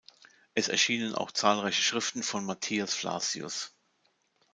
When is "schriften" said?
1.83-2.23